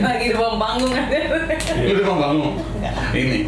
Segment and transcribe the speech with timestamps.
[0.00, 1.04] lagi di bawah panggung kan.
[1.84, 2.52] Lu udah bangun.
[3.12, 3.38] Ini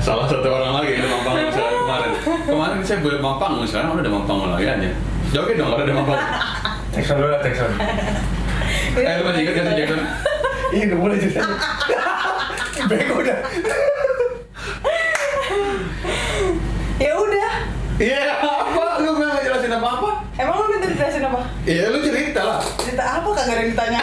[0.00, 2.10] salah satu orang lagi demam panggung saya kemarin.
[2.48, 4.90] Kemarin saya boleh demam panggung, sekarang udah demam panggung lagi aja.
[5.30, 6.32] Joget dong kalau demam panggung.
[6.90, 7.70] Jackson dulu lah Jackson.
[8.90, 10.00] Eh, lu masih ingat kan Jackson?
[10.70, 11.56] Iya udah mulai ceritanya.
[12.88, 13.38] Bego udah.
[17.00, 17.50] Ya udah.
[18.00, 18.84] Iya, apa?
[19.04, 20.10] Lu nggak ngejelasin apa-apa?
[20.40, 21.40] Emang lu minta dijelasin apa?
[21.68, 22.58] Iya, lu cerita lah.
[22.80, 24.00] Cerita apa kagak ada yang ditanya?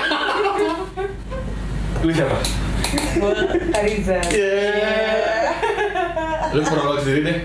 [2.06, 2.38] Lu siapa?
[3.18, 3.34] Gua
[3.74, 4.18] Kariza.
[4.30, 4.54] Iya.
[6.54, 7.38] Lu prolog sendiri deh.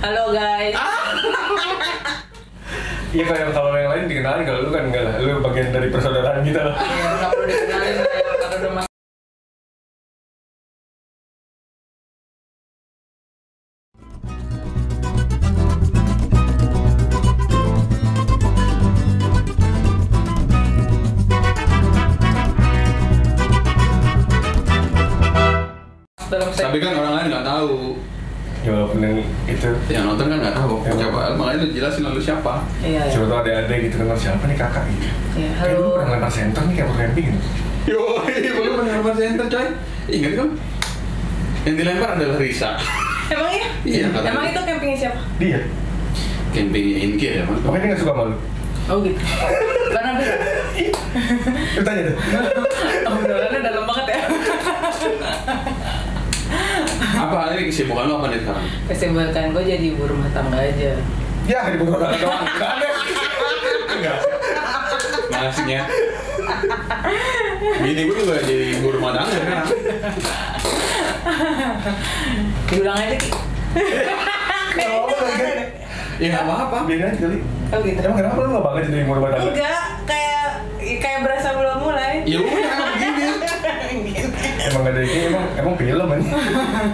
[0.00, 0.74] Halo guys.
[3.10, 5.14] Iya kalau yang kalau yang lain dikenalin kalau lu kan enggak lah.
[5.18, 6.78] Lu bagian dari persaudaraan kita lah.
[6.78, 8.30] Ya nggak perlu dikenalin karena
[8.70, 8.86] udah
[26.30, 27.74] Dalam Tapi kan orang lain nggak tahu.
[28.60, 29.16] Ya walaupun yang
[29.48, 30.74] itu Yang nonton kan nggak tahu.
[30.84, 30.92] Ya.
[30.94, 32.54] Coba, makanya lu jelasin lalu siapa.
[32.80, 33.02] Iya.
[33.08, 35.08] Siapa tau ada ada gitu kenal siapa nih kakak gitu.
[35.36, 35.96] Iya, Kayak dulu halo.
[35.96, 37.40] pernah lempar center nih kayak camping gitu.
[37.88, 38.02] Yo,
[38.54, 39.66] belum pernah lempar center coy.
[40.06, 40.48] Ingat kan?
[41.60, 42.70] Yang dilempar adalah Risa.
[43.34, 43.66] Emang iya?
[43.82, 44.06] Iya.
[44.12, 45.20] Emang itu campingnya siapa?
[45.40, 45.60] Dia.
[46.50, 47.58] Campingnya Inkir ya, Mas.
[47.62, 48.36] Makanya dia nggak suka malu.
[48.86, 49.18] Oh gitu.
[49.94, 50.36] Karena beda.
[51.50, 52.16] Lu tanya tuh.
[53.08, 54.20] Obrolannya dalam banget ya.
[57.00, 58.66] Apa ini kesibukan lu apa nih sekarang?
[58.92, 60.92] Kesibukan gue jadi ibu rumah tangga aja.
[61.48, 62.44] Ya di bawah orang doang.
[62.44, 62.90] Enggak ada.
[63.96, 64.18] Enggak.
[65.32, 65.80] Ngasihnya.
[67.80, 69.64] Bini gue juga jadi ibu rumah tangga kan.
[72.68, 73.30] Diulang aja Ki.
[76.20, 76.76] Ya nggak apa-apa.
[76.84, 77.38] Aja kali.
[77.70, 77.98] Oh gitu.
[78.04, 79.50] Emang kenapa lu nggak bangga jadi ibu rumah tangga?
[79.56, 80.44] Enggak, kayak
[81.00, 82.14] kayak berasa belum mulai.
[82.28, 83.19] Ya udah emang begini.
[84.62, 86.20] Emang gak ada ini, emang emang film kan?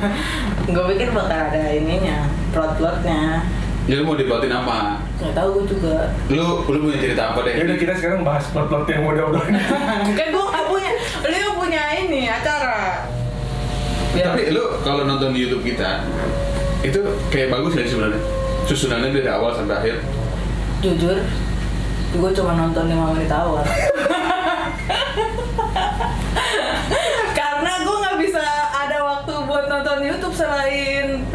[0.72, 2.18] Gue pikir bakal ada ininya,
[2.50, 3.42] plot-plotnya.
[3.86, 4.98] Jadi mau dibuatin apa?
[5.16, 6.10] Gak tahu gue juga.
[6.26, 7.54] Lu lu punya cerita apa deh?
[7.54, 9.42] Ya udah kita sekarang bahas plot-plot yang udah udah
[10.18, 10.90] kan gue gak punya,
[11.22, 13.06] lu yang punya ini acara.
[14.12, 16.02] Biar- Tapi lu kalau nonton di YouTube kita
[16.82, 18.22] itu kayak bagus ya sebenarnya.
[18.64, 19.96] Susunannya dari awal sampai akhir.
[20.76, 21.18] jujur,
[22.12, 23.62] gue cuma nonton 5 menit awal.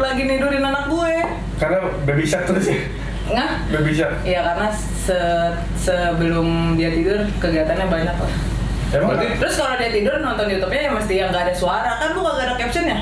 [0.02, 1.14] lagi nidurin anak gue.
[1.56, 2.78] Karena baby shark terus ya.
[3.24, 3.50] Nggak?
[3.70, 4.14] Baby shark.
[4.22, 5.18] Iya karena se
[5.78, 8.32] sebelum dia tidur kegiatannya banyak lah.
[8.92, 12.12] Emang Berarti- Terus kalau dia tidur nonton YouTube-nya ya mesti yang nggak ada suara kan
[12.12, 12.98] lu kagak ada captionnya.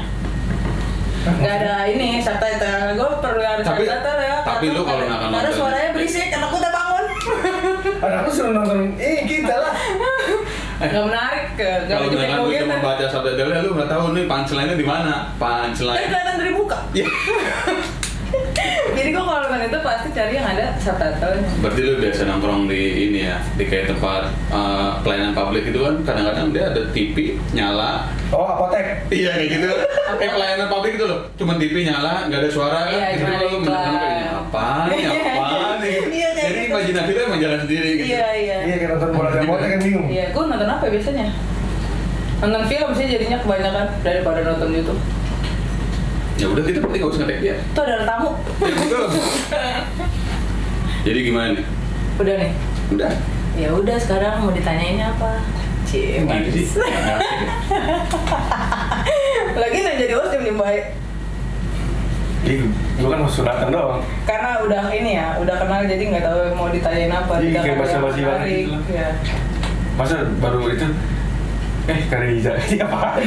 [1.20, 2.94] Nggak ada ini subtitle.
[2.94, 4.36] Gue perlu ada Tapi- subtitle ya.
[4.40, 7.04] tapi lu kalau ada- nggak Karena nonton- suaranya berisik, anak udah bangun.
[8.00, 9.74] Anak aku suruh nonton eh kita lah.
[10.80, 11.68] Nggak menarik ke.
[11.84, 15.14] Nggak Kalau misalkan lu cuma baca subtitle lu nggak tahu nih punchline-nya di mana.
[15.30, 16.08] Kan Punchline.
[16.08, 16.78] kelihatan dari muka.
[16.90, 17.06] Ya.
[18.90, 21.48] Jadi gue kalau nonton itu pasti cari yang ada subtitlenya.
[21.58, 25.94] Berarti lu biasa nongkrong di ini ya, di kayak tempat eh, pelayanan publik itu kan
[26.02, 27.16] kadang-kadang dia ada TV
[27.50, 28.06] nyala.
[28.28, 29.08] Oh apotek.
[29.08, 29.68] Iya kayak gitu.
[30.16, 32.92] Kayak pelayanan publik itu loh, cuma TV nyala, nggak ada suara kan.
[32.92, 33.62] Iya, Gitu cuma ada lu iklan.
[33.62, 35.96] menonton kayaknya apaan nih, apaan nih.
[36.10, 36.28] Iya,
[36.80, 36.96] gitu.
[36.96, 38.08] imajinasi lu emang jalan sendiri gitu.
[38.10, 38.56] Iya iya.
[38.64, 40.06] Iya kayak nonton bola dan apotek kan bingung.
[40.08, 41.26] Iya, gue nonton apa ya biasanya?
[42.40, 45.00] Nonton film sih jadinya kebanyakan daripada nonton YouTube.
[46.40, 47.56] Ya udah kita berarti nggak usah ngetek dia.
[47.76, 48.30] Tuh ada tamu.
[48.64, 49.04] Ya betul.
[51.06, 51.66] Jadi gimana nih?
[52.16, 52.50] Udah nih.
[52.96, 53.12] Udah.
[53.60, 55.40] Ya udah sekarang mau ditanyain apa?
[55.84, 56.22] Cie,
[56.54, 56.66] sih.
[59.60, 60.94] Lagi nih jadi host yang baik.
[62.46, 62.64] Iya,
[63.00, 64.00] gua kan mau sunatan doang.
[64.22, 67.32] Karena udah ini ya, udah kenal jadi nggak tahu mau ditanyain apa.
[67.36, 68.64] Iya, tidak kayak basa-basi banget menarik.
[68.86, 69.08] Iya.
[69.96, 70.86] Masa baru itu
[71.86, 73.00] eh Kariza ini apa?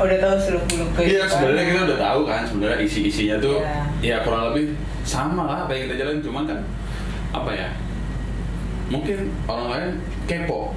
[0.00, 3.60] Udah tahu seluk beluk Iya sebenarnya kita udah tahu kan sebenarnya isi-isinya tuh
[4.00, 4.16] Iya.
[4.16, 4.72] ya kurang lebih
[5.04, 6.58] sama lah apa yang kita jalan cuman kan
[7.30, 7.68] apa ya
[8.88, 9.90] mungkin orang lain
[10.24, 10.72] kepo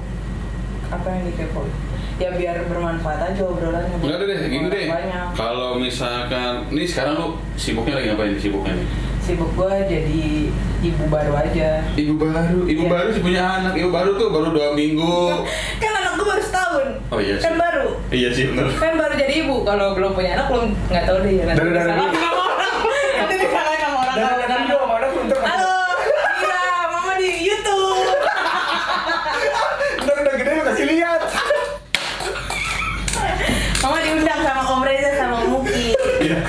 [0.86, 1.72] apa yang dikepoin?
[2.14, 3.96] Ya biar bermanfaat aja obrolannya.
[3.96, 5.34] enggak deh gini deh Banyak.
[5.34, 8.86] kalau misalkan ini sekarang lu sibuknya lagi ngapain sibuknya nih
[9.18, 10.22] Sibuk gue jadi
[10.84, 11.80] ibu baru aja.
[11.94, 12.92] ibu baru ibu Iya.
[12.92, 15.42] baru sih punya anak ibu baru tuh baru dua minggu
[15.82, 16.86] Kan anak gue baru setahun.
[17.08, 17.58] Oh, iya Kan sih.
[17.58, 17.86] baru.
[18.12, 19.64] iya sih bener Kan baru jadi ibu.
[19.64, 21.44] Kalau belum punya anak belum nggak tahu deh ya.
[21.46, 22.04] Nanti Dari- dari dulu.
[22.04, 22.14] orang.
[23.16, 23.64] Nanti sama
[23.96, 24.16] orang.
[24.44, 25.72] Ada video sama ntar Halo,
[26.38, 28.06] iya, mama di YouTube.
[30.04, 31.20] ntar udah gede lu kasih lihat.
[33.84, 35.92] Mama diundang sama Om Reza sama Om Muki.
[36.24, 36.40] iya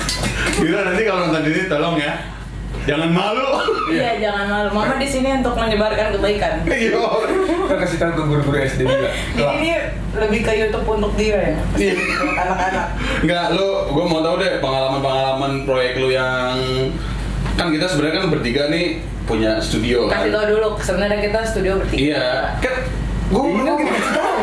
[0.56, 2.12] Bira nanti kalau nonton ini tolong ya
[2.88, 4.68] jangan malu Iya, jangan malu.
[4.72, 6.64] Mama di sini untuk menyebarkan kebaikan.
[6.66, 9.08] iya Kita kasih tahu ke guru-guru SD juga.
[9.36, 9.70] Jadi ini
[10.16, 11.54] lebih ke YouTube untuk dia ya.
[11.78, 11.94] Iya.
[11.94, 12.86] Untuk anak-anak.
[13.22, 16.56] Enggak, lu gue mau tahu deh pengalaman-pengalaman proyek lu yang
[17.54, 20.26] kan kita sebenarnya kan bertiga nih punya studio kan.
[20.26, 22.00] Kasih tau dulu, sebenarnya kita studio bertiga.
[22.02, 22.26] Iya,
[22.58, 22.74] kan
[23.28, 24.36] gue kan kita kasih tahu.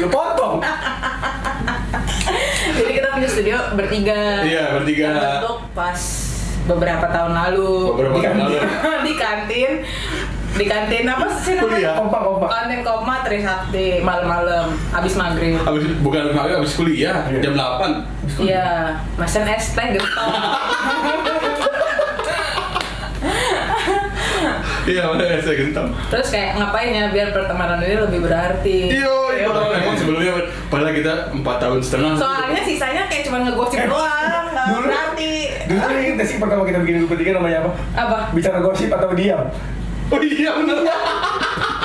[0.00, 0.54] Lu potong.
[3.42, 4.46] Studio bertiga.
[4.46, 5.10] Iya, bertiga.
[5.42, 5.98] Untuk pas
[6.62, 7.74] beberapa tahun lalu.
[7.90, 8.58] beberapa tahun lalu.
[9.10, 9.70] di kantin
[10.54, 11.74] di kantin apa sih namanya?
[11.74, 11.94] Kuliah.
[11.98, 12.48] Kompak, kompak.
[12.54, 15.58] Kantin Koma Trisakti malam-malam abis maghrib.
[15.58, 17.42] Abis, bukan abis, abis kuliah, Iya.
[17.42, 18.06] jam 8
[18.38, 18.66] Iya,
[19.18, 20.30] mesen es teh gentong.
[24.82, 28.78] Iya, mana saya gentong Terus kayak ngapain ya biar pertemanan ini lebih berarti.
[28.90, 29.78] Iya, iya, Iya.
[29.78, 30.32] emang sebelumnya
[30.66, 35.32] padahal kita 4 tahun setengah Soalnya sisanya kayak cuma ngegosip doang, nggak dulu- berarti.
[35.64, 35.78] Dulu
[36.12, 37.70] gak sih pertama kita bikin grup bertiga namanya apa?
[37.94, 38.18] Apa?
[38.30, 39.46] Bicara gosip atau diam?
[40.08, 40.76] Oh iya bener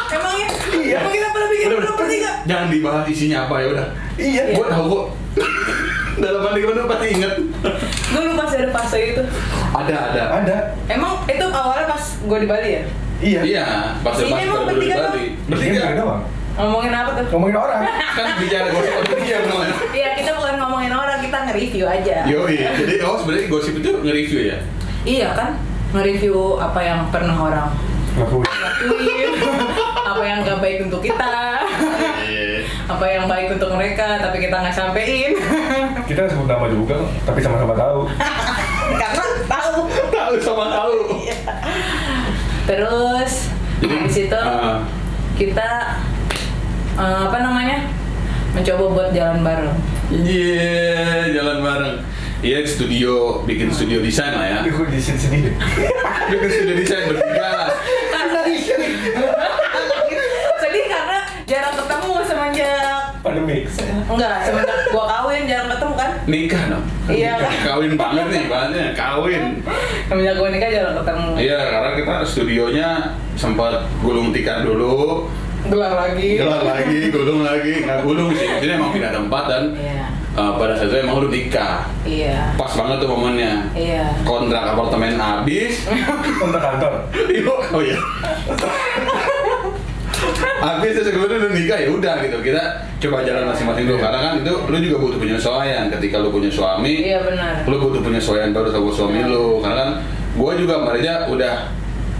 [0.09, 0.47] Emangnya?
[0.73, 0.97] Iya.
[0.99, 2.31] Emang kita pernah bikin Udah, grup bertiga?
[2.43, 4.41] Jangan dibahas isinya apa ya udah Iya.
[4.51, 5.05] Gue tahu kok
[6.17, 7.33] Dalam hati gue pasti inget
[8.07, 9.21] Gue lupa sih ada fase itu.
[9.69, 10.57] Ada, ada Ada.
[10.87, 12.83] Emang itu awalnya pas gue di Bali ya?
[13.17, 13.39] Iya.
[13.41, 13.65] Iya,
[14.01, 15.05] pas Ini pas emang baru bertiga di doang?
[15.07, 16.21] Bali Bertiga Bertiga doang.
[16.57, 17.25] Ngomongin apa tuh?
[17.29, 17.81] Ngomongin orang.
[18.17, 22.17] Kan bicara gosip diam namanya Iya, kita bukan ngomongin orang, kita nge-review aja.
[22.25, 24.57] Yo iya, jadi oh sebenarnya gosip itu nge-review ya?
[25.03, 25.49] Iya kan?
[25.93, 27.69] Nge-review apa yang pernah orang
[28.17, 28.41] Lakuin.
[28.41, 29.29] lakuin,
[29.93, 31.61] apa yang gak baik untuk kita, Iya
[32.87, 35.35] apa yang baik untuk mereka, tapi kita nggak sampein.
[36.07, 36.95] Kita nggak sebut nama juga
[37.27, 38.07] tapi sama-sama tahu.
[39.03, 39.75] Karena tahu.
[40.07, 40.95] Tahu sama tahu
[42.67, 43.31] Terus
[43.83, 44.83] Jadi, di situ ah.
[45.35, 45.99] kita
[46.95, 47.91] eh, apa namanya?
[48.55, 49.75] Mencoba buat jalan bareng.
[50.07, 51.97] Iya, jalan bareng
[52.39, 55.51] Iya, studio, bikin studio desain lah ya di sini sendiri.
[56.31, 57.67] Bikin studio desain bertiga
[58.13, 58.39] Karena
[62.47, 63.67] semenjak Pandemi.
[64.07, 66.11] enggak semenjak gua kawin jarang ketemu kan?
[66.27, 66.85] Nikah dong.
[67.11, 67.33] Iya.
[67.67, 69.43] Kawin banget nih, bahannya kawin.
[70.07, 71.29] Semenjak gua nikah jarang ketemu.
[71.35, 72.89] Iya, karena kita studionya
[73.35, 75.27] sempat gulung tikar dulu.
[75.67, 76.39] Gelar lagi.
[76.39, 80.07] Gelar lagi, gulung lagi, nggak gulung sih Maksudnya emang pindah tempat dan iya.
[80.39, 81.83] uh, pada saat itu emang lu nikah.
[82.07, 82.55] Iya.
[82.55, 83.67] Pas banget tuh momennya.
[83.75, 84.07] Iya.
[84.23, 85.83] Kontrak apartemen habis.
[86.39, 86.93] Untuk kantor.
[87.35, 87.99] Iya, oh iya.
[90.57, 92.37] Habis terus kemudian udah nikah ya udah gitu.
[92.41, 92.63] Kita
[92.97, 93.99] coba jalan masing-masing dulu.
[93.99, 97.61] Karena kan itu lu juga butuh penyesuaian ketika lu punya suami iya benar.
[97.63, 99.61] lu butuh penyesuaian baru sama suami lu.
[99.61, 99.89] Karena kan
[100.33, 101.55] gua juga sama Reza udah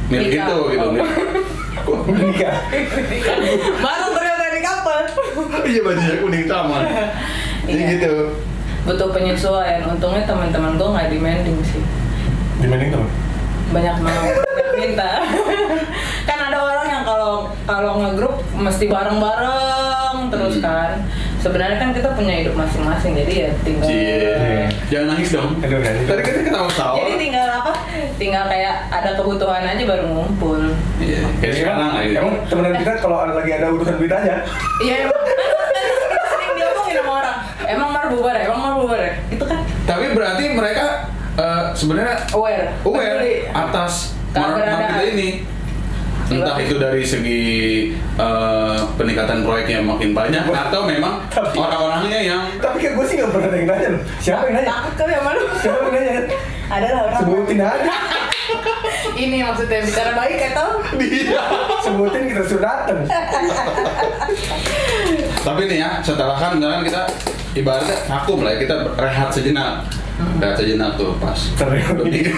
[0.08, 0.46] milik Nikah.
[0.46, 0.88] itu gitu.
[0.88, 1.10] Milik
[2.08, 2.54] Nikah.
[3.86, 5.00] baru ternyata di kapal
[5.66, 6.78] iya bajunya kuning sama
[7.64, 7.88] jadi Iya.
[7.98, 8.14] gitu.
[8.84, 11.82] Butuh penyesuaian untungnya teman-teman gua nggak demanding sih.
[12.58, 13.10] Dibanding teman.
[13.68, 15.10] banyak mau banyak minta.
[16.28, 16.37] Kan
[17.38, 20.64] kalau kalau ngegrup mesti bareng-bareng terus Hmm.
[20.64, 20.92] kan.
[21.38, 24.66] Sebenarnya kan kita punya hidup masing-masing jadi ya tinggal Cie.
[24.90, 25.52] jangan nangis dong.
[25.60, 26.96] Aduh, tadi kita ketawa-tawa.
[26.98, 27.72] Jadi tinggal apa?
[28.18, 30.60] Tinggal kayak ada kebutuhan aja baru ngumpul.
[30.98, 31.22] Iya.
[31.38, 34.34] Kayak sekarang lah gitu Emang temenan kita kalau ada lagi ada urusan duit aja.
[34.80, 35.14] iya emang.
[35.70, 37.36] Kan kita sering diomongin sama orang.
[37.66, 38.44] Emang mar bubar ya?
[38.44, 39.14] Emang mar bubar ya?
[39.30, 40.86] Itu kan tapi berarti mereka
[41.38, 42.66] eh, sebenarnya aware.
[42.82, 43.16] aware
[43.48, 44.80] atas mar- Keberadaan.
[44.90, 45.30] market ini
[46.28, 47.44] entah itu dari segi
[48.18, 53.32] eh, peningkatan proyeknya makin banyak atau memang Tapi- orang-orangnya yang Tapi kan gue sih nggak
[53.32, 54.02] pernah ada yang nanya loh.
[54.18, 54.70] Siapa yang nanya?
[54.70, 56.26] takut kali sama lu Siapa yang nanya kan?
[56.68, 57.94] ada lah orang Sebutin aja.
[59.18, 61.42] ini maksudnya bicara baik atau dia
[61.82, 63.00] Sebutin kita suruh dateng.
[65.40, 67.02] tapi nih ya setelah kan kan kita
[67.54, 69.88] ibaratnya vakum lah ya kita rehat sejenak
[70.38, 71.84] rehat sejenak tuh pas Terus.
[71.94, 72.38] lu nikah,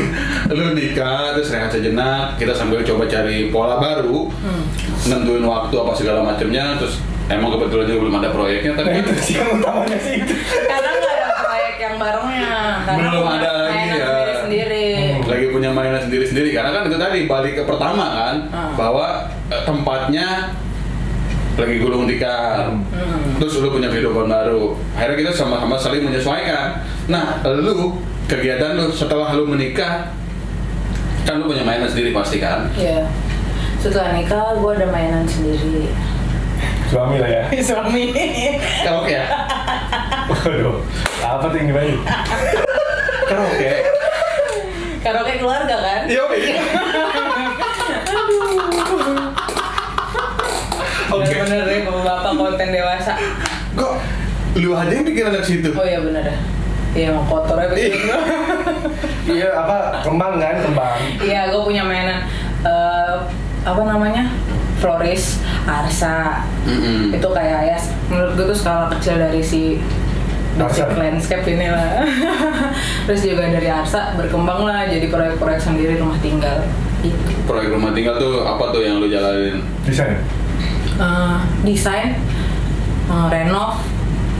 [0.50, 4.64] lu nikah terus rehat sejenak kita sambil coba cari pola baru Hmm.
[5.06, 9.12] nentuin waktu apa segala macamnya terus emang kebetulan juga belum ada proyeknya tapi Nah itu
[9.18, 10.34] sih yang utamanya sih itu.
[10.66, 12.52] karena nggak ada proyek yang barengnya
[12.84, 14.08] karena Belum ada lagi mainan ya.
[14.10, 15.28] sendiri-sendiri Hmm.
[15.30, 18.74] lagi punya mainan sendiri-sendiri karena kan itu tadi balik ke pertama kan Hmm.
[18.76, 19.06] bahwa
[19.48, 20.28] eh, tempatnya
[21.60, 23.38] lagi gulung tikar Hmm.
[23.38, 27.94] terus lu punya kehidupan baru akhirnya kita sama-sama saling menyesuaikan nah lu
[28.26, 30.10] kegiatan lu setelah lu menikah
[31.24, 33.06] kan lu punya mainan sendiri pasti kan Iya.
[33.80, 35.88] Setelah nikah, gue ada mainan sendiri.
[36.92, 37.44] Suami lah ya.
[37.64, 38.12] Suami.
[38.84, 39.24] karaoke ya
[40.28, 40.84] Waduh.
[41.24, 42.00] Apa tuh yang dimainin?
[43.24, 43.72] karaoke
[45.00, 46.02] Karaoke keluarga kan?
[46.12, 46.28] Yo,
[51.10, 51.26] Oke.
[51.26, 53.14] Bener-bener deh, bapak konten dewasa.
[53.74, 53.94] kok
[54.58, 56.38] lu aja yang pikir anak situ Oh iya bener ya.
[56.90, 57.98] Iya emang kotor ya begitu.
[59.30, 60.02] Iya apa?
[60.02, 60.58] Kembang kan?
[60.58, 60.98] Kembang.
[61.22, 62.26] Iya, gue punya mainan.
[62.62, 63.14] eh,
[63.62, 64.26] apa namanya?
[64.82, 65.38] Floris.
[65.70, 67.14] Arsa Mm-mm.
[67.14, 67.78] itu kayak ya
[68.10, 69.78] menurut gue tuh skala kecil dari si
[70.58, 72.02] basic landscape ini lah
[73.06, 76.66] terus juga dari Arsa berkembang lah jadi proyek-proyek sendiri rumah tinggal
[77.00, 79.62] gitu Proyek rumah tinggal tuh apa tuh yang lu jalanin?
[79.86, 80.18] Desain.
[81.00, 82.20] Eh, desain
[83.08, 83.80] eh, renov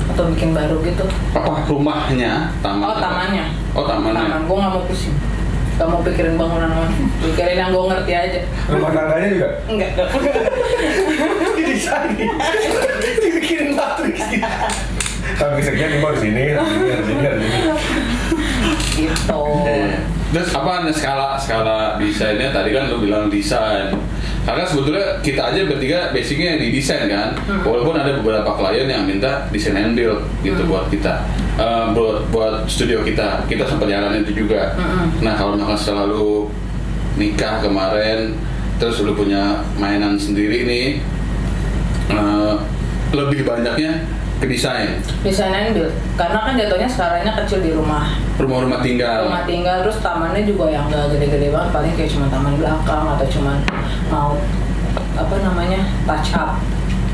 [0.10, 2.52] atau bikin baru gitu Apa rumahnya?
[2.60, 2.84] Taman?
[2.84, 4.20] oh tamannya Oh tamannya.
[4.20, 5.16] taman gue nggak mau pusing
[5.80, 6.92] Gak mau pikirin bangunan mah
[7.24, 9.48] pikirin yang gue ngerti aja Rumah tangganya juga.
[9.66, 10.08] enggak enggak
[11.56, 12.12] Desain.
[13.24, 14.44] Dibikin matriks gitu.
[15.32, 17.48] Tapi sekian nih di sini, di sini, di sini, di
[19.00, 19.40] gitu.
[20.30, 23.96] Terus apa nih skala skala desainnya tadi kan lu bilang desain.
[24.50, 27.38] Karena sebetulnya kita aja bertiga basicnya di desain kan.
[27.46, 27.62] Hmm.
[27.62, 30.74] Walaupun ada beberapa klien yang minta desain and build gitu Hmm.
[30.74, 31.22] buat kita.
[31.62, 33.46] Eh, buat buat studio kita.
[33.46, 34.74] Kita sempat jalan itu juga.
[34.74, 35.22] Hmm.
[35.22, 36.50] Nah, kalau misalkan setelah lu
[37.22, 38.34] nikah kemarin
[38.82, 40.88] terus lu punya mainan sendiri nih
[42.10, 42.54] eh,
[43.14, 44.02] lebih banyaknya
[44.40, 49.44] ke desain desain and build karena kan jatuhnya sekarangnya kecil di rumah rumah-rumah tinggal rumah
[49.44, 53.52] tinggal terus tamannya juga yang gak gede-gede banget paling kayak cuma taman belakang atau cuma
[54.08, 54.40] mau
[55.14, 56.56] apa namanya touch up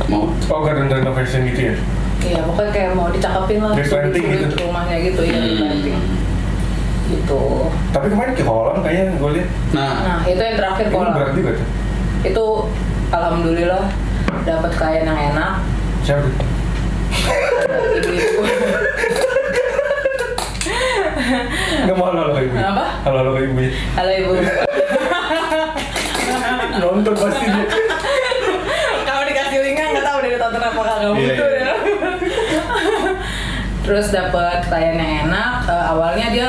[0.05, 1.75] mau Oh, garden renovation gitu ya?
[2.22, 4.46] iya pokoknya kayak mau dicakepin lah Replanting gitu?
[4.62, 5.46] rumahnya gitu ya Hmm.
[5.48, 6.00] replanting
[7.05, 7.41] gitu
[7.89, 9.50] Tapi kemarin ke kolam kayaknya gue lihat.
[9.72, 11.67] nah nah itu yang terakhir Itu kolam berat juga tuh.
[12.24, 12.46] itu
[13.10, 13.84] alhamdulillah
[14.41, 15.53] dapat klien yang enak
[16.03, 16.27] Siapa?
[17.96, 18.41] Ibu-ibu
[21.86, 22.55] Nggak mau halo-halo ke ibu.
[22.55, 22.86] Apa?
[23.03, 23.62] Halo-halo ke ibu.
[23.96, 24.34] halo ibu
[26.75, 27.65] Nonton pasti dia.
[29.05, 31.63] kalau dikasih linknya nggak tahu dari tonton apa kagak Iya, betul iya.
[31.63, 31.74] ya
[33.86, 36.48] terus dapat klien yang enak eh, awalnya dia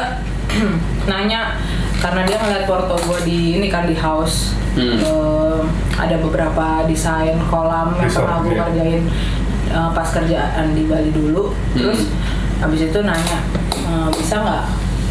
[1.11, 1.53] nanya
[1.99, 5.01] karena dia ngeliat porto gue di ini kan di house Hmm.
[5.01, 5.61] Eh,
[5.97, 8.61] ada beberapa desain kolam yang pernah gue iya.
[8.61, 9.03] kerjain
[9.69, 12.09] eh, pas kerjaan di Bali dulu terus
[12.57, 13.39] habis itu nanya
[13.73, 14.65] "Eh, bisa nggak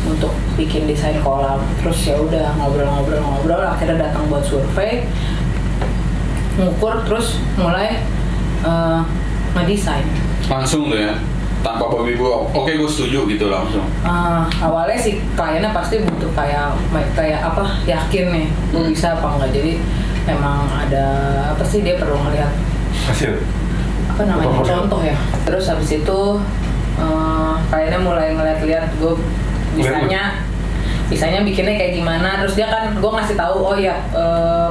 [0.05, 1.57] untuk bikin desain kolam?
[1.81, 5.05] Terus ya udah ngobrol-ngobrol-ngobrol akhirnya datang buat survei
[6.55, 7.99] ngukur terus mulai
[8.61, 8.99] eh,
[9.53, 10.05] ngedesain.
[10.45, 11.13] Langsung tuh ya?
[11.59, 13.81] Tanpa babi bu oke gue setuju gitu langsung.
[14.01, 16.77] Eh, awalnya sih kliennya pasti butuh kayak
[17.13, 18.91] kayak apa yakin nih gue Hmm.
[18.91, 19.49] bisa apa enggak.
[19.51, 19.81] Jadi
[20.25, 21.05] memang ada
[21.51, 22.53] apa sih dia perlu ngeliat.
[23.05, 23.41] Hasil.
[24.15, 24.63] Apa namanya?
[24.63, 25.15] Contoh ya.
[25.43, 26.19] Terus habis itu
[26.95, 29.13] eh kliennya mulai ngeliat-liat gue
[29.75, 30.39] bisanya
[31.11, 32.39] bisanya bikinnya kayak gimana.
[32.39, 34.69] Terus dia kan gue ngasih tahu oh ya eh,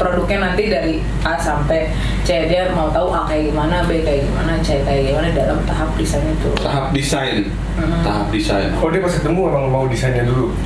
[0.00, 1.92] produknya nanti dari A sampai
[2.24, 2.48] C.
[2.48, 6.24] Dia mau tahu A kayak gimana B kayak gimana C kayak gimana dalam tahap desain
[6.24, 7.44] itu tahap desain?
[7.76, 8.00] Hmm.
[8.00, 8.72] tahap desain.
[8.80, 10.56] Oh dia pas ketemu emang mau desainnya dulu.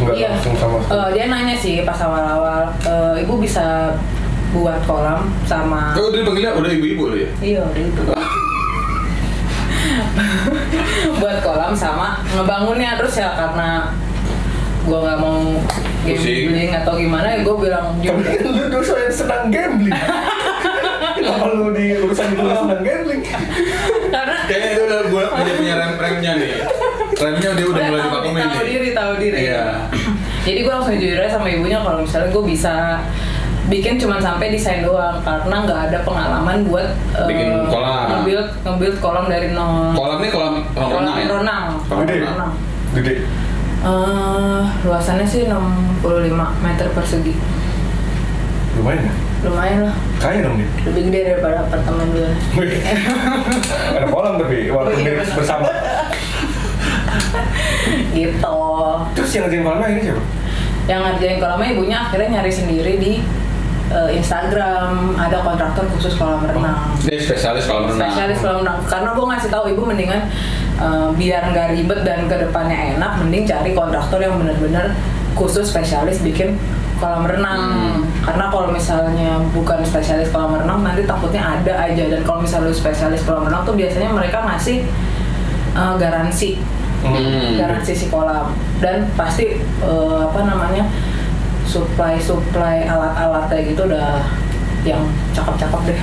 [0.00, 0.28] Enggak Iya.
[0.32, 3.92] langsung sama Eh, dia nanya sih pas awal-awal eh, ibu bisa
[4.48, 7.30] buat kolam sama oh udah dipanggilnya udah ibu-ibu lu ya?
[7.44, 8.02] Iya udah itu
[11.20, 12.96] buat kolam sama ngebangunnya.
[12.98, 13.92] Terus ya karena
[14.88, 15.38] gua nggak mau
[16.08, 18.32] gambling atau gimana ya gue bilang juga.
[18.32, 19.92] Kan lu dosa yang senang gambling.
[21.18, 23.22] Kenapa lu di urusan itu senang gambling?
[24.08, 26.50] karena kayaknya itu udah gue punya punya rem remnya nih.
[27.18, 29.38] Remnya dia udah mulai dipakumin tahu diri tahu diri.
[29.52, 29.64] Iya.
[30.48, 33.04] jadi gue langsung jujur aja sama ibunya kalau misalnya gue bisa
[33.68, 36.88] bikin cuma sampai desain doang karena nggak ada pengalaman buat
[37.24, 38.08] Bikin kolam.
[38.10, 42.18] nge-build nge-build kolam dari nol kolam nih kolam kolam kolam renang ya renang Kolam Gede.
[42.24, 42.52] renang.
[42.94, 43.14] Gede.
[43.78, 46.02] Eh, luasannya sih 65
[46.58, 47.34] meter persegi
[48.74, 49.12] Lumayan ya?
[49.40, 50.66] lumayan lah Kaya dong dia.
[50.82, 52.74] lebih gede daripada apartemen gue Wih.
[53.94, 55.30] Ada kolam tapi walaupun iya, benar.
[55.36, 55.68] bersama.
[58.10, 58.58] gitu
[59.14, 60.22] Terus yang ngerjain kolamnya ini siapa?
[60.88, 63.12] yang ngerjain kolamnya ibunya akhirnya nyari sendiri di
[63.92, 66.96] eh, Instagram ada kontraktor khusus kolam renang.
[67.04, 68.12] Dia spesialis kolam renang.
[68.12, 68.78] Spesialis kolam renang.
[68.84, 70.22] Karena gue ngasih tahu ibu mendingan
[70.80, 74.92] eh, biar nggak ribet dan ke depannya enak mending cari kontraktor yang benar-benar
[75.38, 76.58] khusus spesialis bikin
[76.98, 77.62] kolam renang.
[77.62, 78.02] Hmm.
[78.26, 82.04] karena kalau misalnya bukan spesialis kolam renang nanti takutnya ada aja.
[82.10, 84.84] Dan kalau misalnya spesialis kolam renang tuh biasanya mereka ngasih
[85.78, 86.58] eh, garansi.
[86.98, 87.54] Hmm.
[87.54, 88.50] garansi si kolam.
[88.82, 90.82] Dan pasti eh, apa namanya
[91.68, 94.24] supply supply alat-alat kayak gitu udah
[94.82, 96.00] yang cakep-cakep deh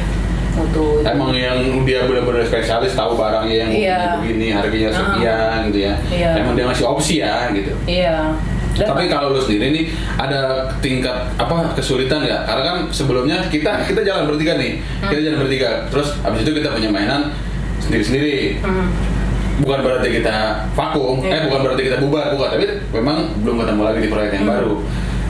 [0.56, 4.00] mutu Emang yang dia benar-benar spesialis tahu barangnya yang Iya.
[4.22, 4.96] begini harganya Ah.
[4.96, 5.94] sekian gitu ya.
[6.08, 6.32] Iya.
[6.40, 7.74] Emang dia ngasih opsi ya gitu.
[7.86, 8.32] iya
[8.72, 12.44] Dan Tapi kalau lu sendiri nih ada tingkat apa kesulitan ya?
[12.44, 15.08] Karena kan sebelumnya kita kita jalan bertiga nih, Hmm.
[15.08, 15.70] kita jalan bertiga.
[15.88, 17.32] Terus habis itu kita punya mainan
[17.80, 18.60] sendiri-sendiri.
[18.60, 18.92] Hmm.
[19.58, 20.36] Bukan berarti kita
[20.72, 21.32] vakum, Iya.
[21.32, 22.50] eh bukan berarti kita bubar, bukan.
[22.52, 24.54] Tapi memang belum ketemu lagi di proyek yang Hmm.
[24.54, 24.74] baru.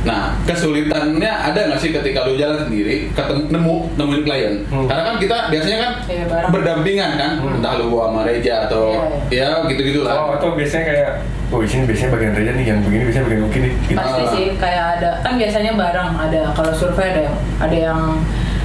[0.05, 4.53] Nah, kesulitannya ada nggak sih ketika lu jalan sendiri, ketemu nemu nemuin klien?
[4.65, 4.85] Hmm.
[4.85, 6.49] Karena kan kita biasanya kan Iya, bareng.
[6.51, 10.37] berdampingan kan, entah lu bawa sama Reja atau ya gitu-gitu Oh, lah.
[10.37, 11.09] atau biasanya kayak
[11.47, 13.71] oh di sini biasanya bagian Reja nih yang begini biasanya bagian Uki nih.
[13.83, 13.97] Gitu.
[13.97, 14.29] pasti Ah.
[14.31, 17.99] sih kayak ada kan biasanya bareng ada kalau survei ada yang ada yang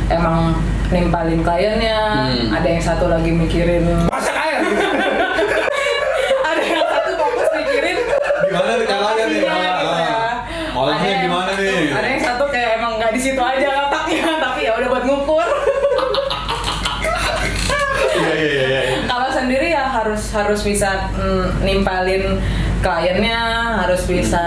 [0.09, 0.37] emang
[0.91, 2.53] nimpalin kliennya Hmm.
[2.53, 4.59] ada yang satu lagi mikirin Masak air.
[4.63, 4.85] gitu.
[6.43, 7.97] ada yang satu fokus mikirin
[8.43, 9.41] Gimana nih caranya nih?
[13.11, 15.47] Di situ aja letaknya tapi ya udah buat ngukur
[18.13, 18.81] Iya iya iya.
[19.07, 22.37] kalau sendiri ya harus harus bisa mm, nimpalin
[22.81, 23.41] kliennya
[23.79, 24.41] harus bisa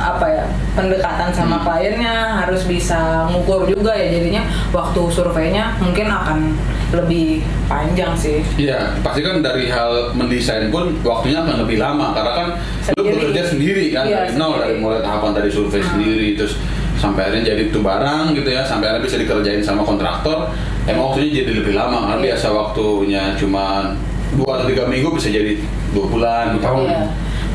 [0.00, 1.66] apa ya pendekatan sama Hmm.
[1.66, 6.54] kliennya harus bisa ngukur juga ya jadinya waktu surveinya mungkin akan
[6.90, 12.32] lebih panjang sih Iya, pasti kan dari hal mendesain pun waktunya akan lebih lama karena
[12.32, 12.48] kan
[12.88, 13.14] lu Sendiri.
[13.20, 16.54] bekerja sendiri kan Iya, dari nol dari mulai tahapan dari survei sendiri terus
[16.98, 20.50] sampai akhirnya jadi itu barang gitu ya sampai akhirnya bisa dikerjain sama kontraktor
[20.84, 22.26] emang waktunya jadi lebih lama karena Iya.
[22.34, 23.94] biasa waktunya cuma
[24.34, 25.56] dua atau tiga minggu bisa jadi
[25.94, 26.44] dua bulan.
[26.60, 26.84] Tahun.
[26.84, 27.02] Iya.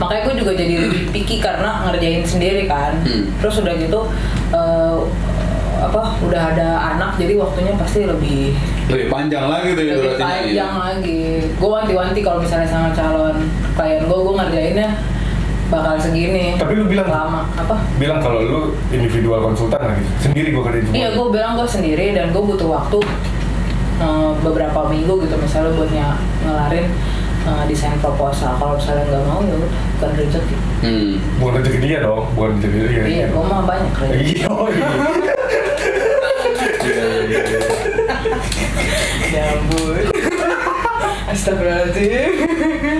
[0.01, 2.97] Makanya gue juga jadi lebih picky karena ngerjain sendiri kan.
[3.05, 3.29] Hmm.
[3.37, 3.99] Terus udah gitu
[4.55, 4.97] eh,
[5.83, 8.55] apa udah ada anak jadi waktunya pasti lebih
[8.87, 10.39] lebih panjang lagi tuh lebih durasinya, iya.
[10.39, 11.21] panjang lagi.
[11.59, 13.37] Gue wanti-wanti kalau misalnya sama calon
[13.75, 14.89] klien gue, gue ngerjainnya
[15.73, 16.53] bakal segini.
[16.53, 17.75] Tapi lu bilang- lama apa?
[17.97, 20.09] Bilang kalau lu individual konsultan lah gitu.
[20.21, 20.95] Sendiri gua kerjain semua.
[20.95, 22.99] Iya, gue bilang gue sendiri dan gue butuh waktu
[23.95, 26.85] eh, beberapa minggu gitu misalnya buat ny- ngelarin
[27.43, 28.53] eh, desain proposal.
[28.53, 30.55] Kalau misalnya nggak mau ya udah bukan rezeki.
[30.79, 31.11] Hmm.
[31.37, 33.03] Bukan rezeki dia dong, bukan rezeki dia.
[33.03, 34.21] Iya, gue mah banyak rezeki.
[34.35, 34.87] Iya, oh, iya.
[36.83, 37.59] Iya, iya, iya.
[39.31, 40.03] Ya ampun.
[41.23, 42.99] Astagfirullahaladzim.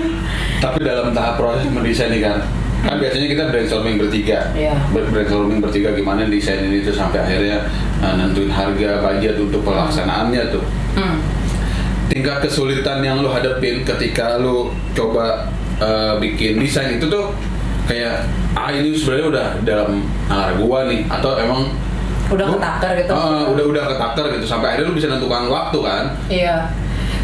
[0.58, 2.40] Tapi dalam tahap proses mendesain nih kan,
[2.80, 4.74] kan biasanya kita brainstorming bertiga, Iya.
[4.90, 7.68] Ber- brainstorming bertiga gimana desain ini tuh sampai akhirnya
[8.00, 10.64] uh, nentuin harga budget untuk pelaksanaannya tuh.
[10.94, 11.20] Hmm.
[12.06, 17.32] Tingkat kesulitan yang lu hadepin ketika lu coba uh, bikin desain itu tuh
[17.84, 19.90] kayak ah ini sebenarnya udah dalam
[20.24, 21.68] nalar gua nih atau emang
[22.24, 23.12] Udah gua- ketakar gitu.
[23.12, 26.04] Ah, udah udah ketakar gitu sampai akhirnya lu bisa nentukan waktu kan.
[26.28, 26.56] Iya.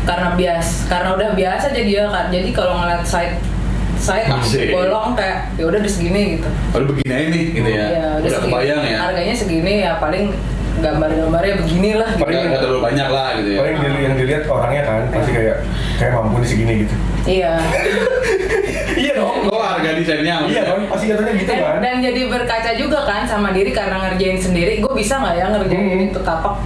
[0.02, 2.26] Karena bias, karena udah biasa jadi ya kan.
[2.28, 3.36] Jadi kalau ngeliat site
[4.00, 4.72] site Asik.
[4.72, 6.48] bolong kayak ya udah di segini gitu.
[6.72, 7.84] Lu begini aja nih gitu ya.
[7.84, 8.48] Iya, udah segini.
[8.48, 8.96] kebayang ya.
[9.04, 10.24] Harganya segini ya paling
[10.80, 12.24] gambar-gambarnya beginilah gitu.
[12.24, 13.58] Nggak nggak terlalu banyak lah gitu ya.
[13.60, 15.56] Paling yang, yang dilihat orangnya kan pasti kayak
[16.00, 16.94] kayak mampu nih segini gitu.
[17.28, 17.52] Iya.
[19.04, 19.36] iya dong.
[19.52, 20.48] Oh harga desainnya.
[20.48, 21.74] Iya dong, pasti katanya gitu kan.
[21.84, 24.80] dan jadi berkaca juga kan sama diri karena ngerjain sendiri.
[24.80, 26.06] Gue bisa nggak ya ngerjain Hmm.
[26.08, 26.56] itu tapak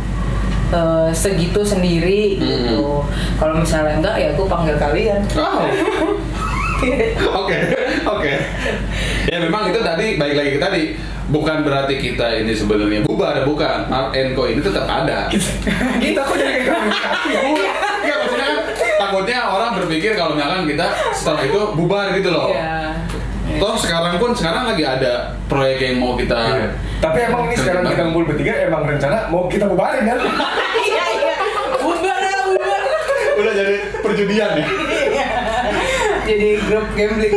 [0.74, 3.06] eh, segitu sendiri gitu.
[3.38, 5.22] Kalau misalnya enggak ya gue panggil kalian.
[5.38, 5.62] Oh.
[7.40, 7.56] Oke,
[8.04, 8.32] oke.
[9.24, 10.82] Ya memang itu tadi baik lagi tadi
[11.32, 13.88] bukan berarti kita ini sebenarnya bubar bukan.
[13.88, 15.32] Mark Co ini tetap ada.
[16.02, 16.76] Kita kok jadi ya?
[18.04, 18.54] Maksudnya kan
[19.00, 22.52] takutnya orang berpikir kalau misalkan kita setelah itu bubar gitu loh.
[22.52, 23.00] Iya.
[23.56, 26.36] Toh sekarang pun sekarang lagi ada proyek yang mau kita.
[26.36, 26.68] Iya.
[27.00, 30.20] Tapi emang ini sekarang kita ngumpul bertiga emang rencana mau kita bubarin kan?
[30.76, 31.36] Iya iya.
[31.80, 32.82] Bubar ya bubar.
[33.34, 34.66] Udah jadi perjudian ya.
[36.24, 37.34] Jadi grup gambling.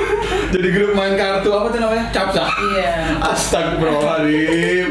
[0.54, 2.06] Jadi grup main kartu apa tuh namanya?
[2.14, 2.46] Capsa.
[2.48, 3.20] Iya.
[3.20, 4.88] Astagfirullahaladzim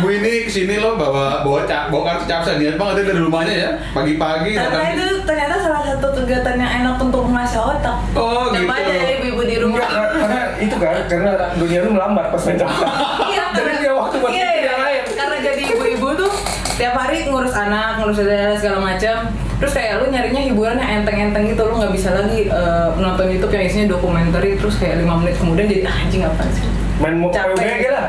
[0.00, 3.54] Ibu ini ke sini loh bawa bawa, cap, bawa kartu capsa niat banget dari rumahnya
[3.54, 7.96] ya Pagi-pagi Karena datang itu ternyata salah satu kegiatan yang enak untuk mengasah otak.
[8.12, 8.72] Oh, Coba gitu.
[8.76, 9.78] aja ya ibu-ibu di rumah.
[9.80, 12.86] Enggak, karena itu kan karena dunia lu melambat pas main capsa.
[13.30, 14.62] Iya, Jadi dia waktu buat iya, iya.
[14.66, 15.02] yang lain.
[15.14, 16.32] Karena jadi ibu-ibu tuh
[16.76, 19.16] tiap hari ngurus anak, ngurus saudara segala macam.
[19.60, 23.52] Terus kayak lu nyarinya hiburan yang enteng-enteng gitu, lu nggak bisa lagi eh, nonton YouTube
[23.52, 26.64] yang isinya dokumenter terus kayak lima menit kemudian jadi ah, anjing apa sih?
[26.96, 27.56] Main mau Capek.
[27.56, 28.06] PUBG lah.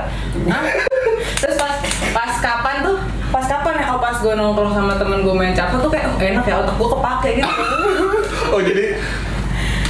[0.47, 0.63] Hah?
[1.37, 1.75] Terus pas
[2.11, 2.97] pas kapan tuh?
[3.29, 3.85] Pas kapan ya?
[3.91, 6.75] Oh pas gue nongkrong sama temen gue main capsa tuh kayak oh, enak ya otak
[6.75, 7.47] gue kepake gitu.
[8.51, 8.85] Oh jadi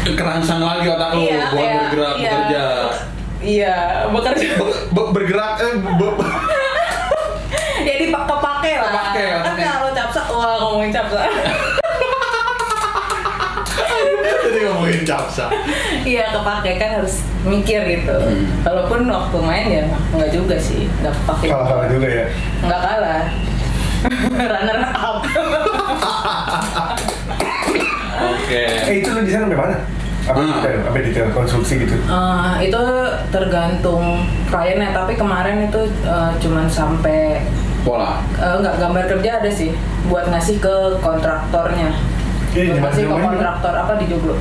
[0.04, 2.30] kerangsang lagi otak lu Iya, buat iya, bergerak iya.
[2.30, 2.64] bekerja
[3.42, 3.76] Iya,
[4.10, 4.48] bekerja.
[4.56, 6.18] Be- be- bergerak eh be-
[7.88, 8.90] Jadi pak kepake lah.
[8.92, 9.42] Kepake Kan.
[10.42, 11.22] Kalau ngomongin capsa.
[14.42, 15.46] jadi ngomongin capsa
[16.02, 18.12] Iya kepake kan harus mikir gitu.
[18.12, 18.46] Hmm.
[18.66, 21.48] Walaupun waktu main ya nggak juga sih, nggak kepake.
[21.48, 22.26] Kalah-kalah juga ya.
[22.60, 23.24] Nggak kalah.
[24.52, 25.18] Runner up.
[28.22, 29.78] Oke Eh itu lu di sana sampai mana?
[30.22, 30.54] Apa Hmm.
[30.54, 31.96] detail, apa detail konstruksi gitu?
[31.98, 32.82] Eh, itu
[33.30, 37.42] tergantung kliennya, tapi kemarin itu eh, cuman sampai
[37.82, 39.74] Pola eh, nggak gambar kerja ada sih
[40.06, 41.90] buat ngasih ke kontraktornya.
[42.54, 44.36] Iya, Buat ngasih ke kontraktor apa di Joglo?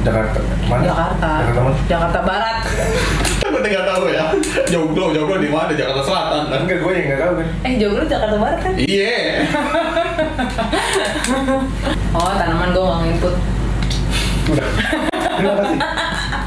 [0.00, 0.40] Jakarta.
[0.64, 0.82] Mana?
[0.88, 1.30] Jakarta.
[1.44, 1.76] Jakarta mana?
[1.84, 2.58] Jakarta Barat.
[3.50, 4.24] Aku nggak tahu ya.
[4.72, 5.72] Joglo, Joglo di mana?
[5.76, 6.60] Jakarta Selatan kan?
[6.64, 7.48] Enggak, gue yang nggak tahu kan.
[7.68, 8.72] Eh, Joglo Jakarta Barat kan?
[8.80, 9.12] Iya.
[12.10, 13.34] Oh, tanaman gue nggak input.
[14.50, 14.66] Udah.
[15.38, 15.78] Terima kasih.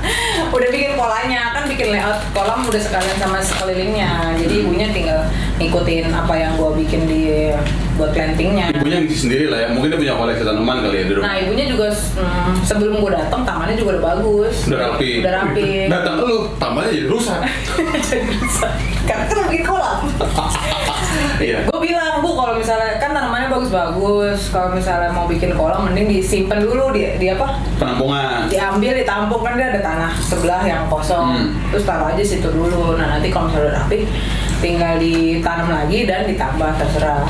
[1.03, 5.19] polanya kan bikin layout kolam udah sekalian sama sekelilingnya jadi ibunya tinggal
[5.59, 7.51] ngikutin apa yang gue bikin di
[7.93, 9.67] buat plantingnya Ibunya ngisi sendiri lah ya.
[9.69, 11.25] Mungkin dia punya koleksi tanaman kali ya di rumah.
[11.29, 15.11] nah ibunya juga mm, sebelum gue datang tamannya juga udah bagus Udah rapi.
[15.21, 17.39] udah rapi Datang lu, tambahnya jadi rusak.
[18.09, 18.71] Jadi rusak.
[19.05, 19.99] karena kan bikin kolam
[21.35, 21.59] Iya.
[21.65, 26.59] gue bilang bu kalau misalnya kan tanamannya bagus-bagus kalau misalnya mau bikin kolam mending disimpan
[26.59, 28.47] dulu di, di apa Penampungan.
[28.47, 31.55] diambil ditampung kan dia ada tanah sebelah yang kosong Hmm.
[31.69, 33.97] terus taruh aja situ dulu nah nanti kalau misalnya udah rapi
[34.59, 37.25] tinggal ditanam lagi dan ditambah terserah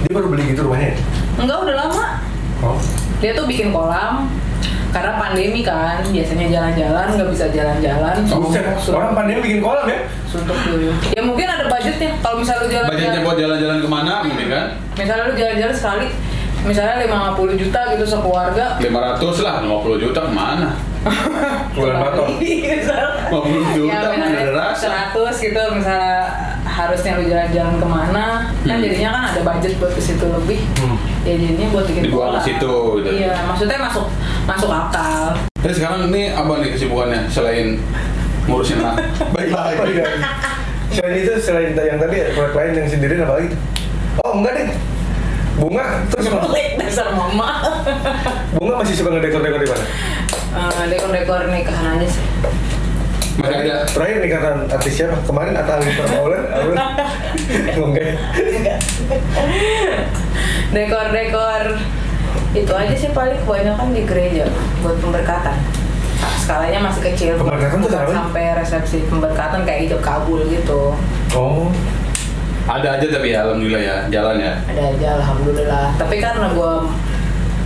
[0.00, 0.92] Dia baru beli gitu rumahnya.
[1.36, 2.04] enggak udah lama
[2.60, 2.76] Oh.
[3.18, 4.28] dia tuh bikin kolam
[4.90, 9.98] karena pandemi kan biasanya jalan-jalan nggak bisa jalan-jalan Buset, orang pandemi bikin kolam ya?
[10.26, 14.12] suntuk dulu ya mungkin ada budgetnya kalau misalnya lu Budgetnya jalan-jalan buat jalan-jalan ke mana
[14.26, 14.66] mungkin kan?
[14.98, 16.06] misalnya lu jalan-jalan sekali
[16.60, 20.68] misalnya 50 juta gitu sekeluarga 500 lah, 50 juta ke mana?
[21.72, 22.28] Bulan Batok.
[22.44, 22.84] Iya,
[23.32, 25.16] 50 juta, ya, mana ada rasa.
[25.16, 26.20] 100 gitu misalnya
[26.80, 28.24] harusnya lu jalan-jalan ke mana
[28.58, 28.80] kan Hmm.
[28.80, 30.96] jadinya kan ada budget buat ke situ lebih Hmm.
[31.22, 32.36] ya jadinya buat bikin Dibuang kolam.
[32.36, 33.10] ke situ, gitu.
[33.14, 34.06] iya maksudnya masuk
[34.44, 37.76] masuk akal Tapi sekarang ini apa nih kesibukannya selain
[38.44, 38.96] ngurusin anak?
[39.36, 39.92] Baik Oh, lagi.
[39.92, 40.04] iya.
[40.90, 43.48] Selain itu, selain yang tadi proyek lain yang sendirian apa lagi?
[44.18, 44.68] Oh enggak deh.
[45.54, 46.48] Bunga terus apa?
[46.80, 47.60] Dasar mama
[48.50, 49.84] Bunga masih suka ngedekor-dekor di mana?
[50.50, 52.24] Eh, dekor-dekor nikahan aja sih
[53.40, 55.16] Masih ada Terakhir nikahan artis siapa?
[55.24, 56.48] Kemarin Atta Halilintar Maulana.
[57.80, 58.80] Enggak.
[60.70, 61.62] dekor-dekor
[62.54, 64.46] itu aja sih paling kebanyakan di gereja
[64.82, 65.56] buat pemberkatan
[66.38, 70.94] skalanya masih kecil Pemberkatan tuh sampai resepsi pemberkatan kayak ijab kabul gitu
[71.34, 71.70] Oh.
[72.70, 74.52] ada aja tapi ya alhamdulillah ya jalan ya.
[74.66, 76.72] ada aja alhamdulillah tapi karena gue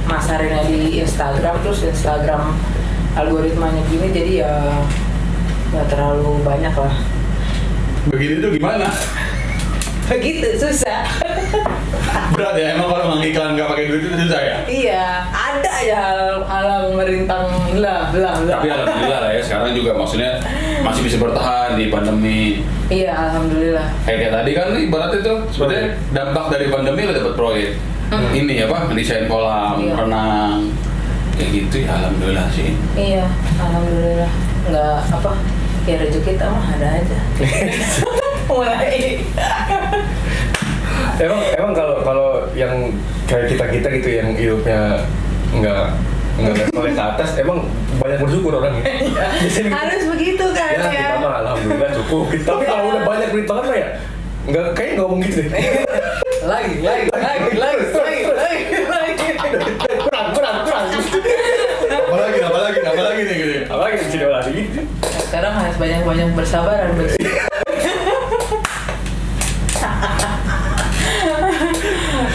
[0.09, 2.57] masarinnya di Instagram terus Instagram
[3.13, 4.53] algoritmanya gini jadi ya
[5.75, 6.95] nggak terlalu banyak lah
[8.05, 8.87] Begini tuh gimana?
[10.05, 11.01] begitu susah
[12.31, 14.57] Berat ya emang kalau ngiklan nggak pakai duit itu susah ya.
[14.67, 19.97] iya ada aja hal hal merintang lah lah lah Tapi alhamdulillah lah ya sekarang juga
[19.97, 20.45] maksudnya
[20.83, 22.61] masih bisa bertahan di pandemi.
[22.87, 27.71] iya alhamdulillah Kayak, kayak tadi kan ibaratnya tuh sebenarnya dampak dari pandemi lo dapat proyek.
[28.05, 28.29] Hmm.
[28.31, 28.93] Ini apa?
[28.93, 29.93] Desain kolam, Iya.
[29.97, 30.69] renang.
[31.35, 32.77] Kayak gitu ya alhamdulillah sih.
[32.93, 33.25] Iya,
[33.57, 34.31] alhamdulillah.
[34.65, 35.33] Nggak apa,
[35.85, 37.19] ya rezeki kita mah ada aja.
[38.49, 39.21] Mulai.
[41.21, 42.91] Emang emang kalau kalau yang
[43.29, 45.05] kayak kita kita gitu yang hidupnya
[45.55, 45.85] nggak
[46.35, 47.69] nggak levelnya ke atas, emang
[48.03, 48.83] banyak bersyukur orangnya.
[48.83, 49.77] Biasanya gitu.
[49.77, 51.07] Harus begitu kan ya, ya.
[51.15, 52.25] kita mah alhamdulillah cukup.
[52.43, 53.89] Tapi kalau udah banyak duit banget mah ya
[54.45, 55.53] nggak kayak nggak ngomong gitu deh.
[56.45, 58.21] Lagi, lagi, lagi, lagi, lagi,
[58.85, 59.65] lagi, lagi.
[59.97, 60.87] kurang kurang kurang.
[61.89, 63.53] Apalagi, apalagi, apalagi nih gitu.
[63.65, 64.34] Apalagi di sini lagi gitu.
[65.35, 67.27] Sekarang harus banyak-banyak bersabar dan bersyukur.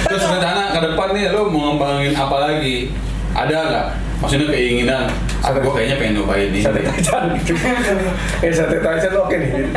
[0.03, 2.91] Terus rencana ke depan nih lo mau ngembangin apa lagi?
[3.31, 3.87] Ada nggak?
[4.19, 5.07] Maksudnya keinginan,
[5.39, 6.59] ah, gue kayaknya pengen nyobain ini.
[6.59, 7.39] Sate tajan.
[8.43, 9.71] Eh sate tajan oke nih.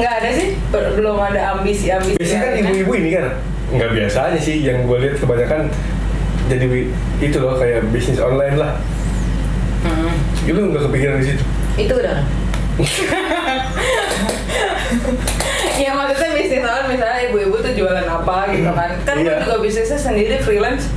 [0.00, 2.16] Nggak ada sih, belum ada ambisi-ambisi.
[2.16, 2.72] Biasanya kan lainnya.
[2.72, 3.26] ibu-ibu ini kan
[3.68, 5.68] nggak biasa aja sih yang gue lihat kebanyakan
[6.48, 6.88] jadi
[7.20, 8.80] itu loh kayak bisnis online lah.
[9.84, 10.16] Hmm,
[10.48, 11.44] Itu nggak kepikiran di situ.
[11.76, 12.18] Itu udah.
[15.76, 19.42] ya maksudnya bisnis online misalnya ibu-ibu tuh jualan apa gitu kan kan Iya.
[19.42, 20.90] juga bisnisnya sendiri freelance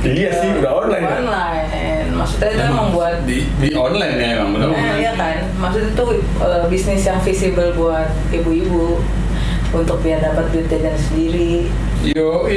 [0.00, 1.16] Iya sih, udah online kan.
[1.22, 1.68] online
[2.10, 4.68] maksudnya itu emang buat di, di online ya emang benar.
[4.70, 6.04] Nah, iya kan, maksudnya itu
[6.38, 8.96] eh, bisnis yang visible buat ibu-ibu
[9.70, 11.68] untuk biar dapat duit jajan sendiri,
[12.02, 12.48] Yo,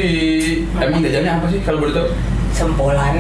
[0.74, 2.08] emang jajannya apa sih kalau boleh tahu?
[2.50, 3.12] sempolan,